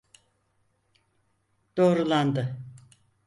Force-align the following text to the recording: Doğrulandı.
Doğrulandı. 1.77 2.57